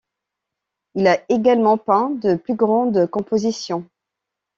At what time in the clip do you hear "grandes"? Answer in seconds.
2.55-3.05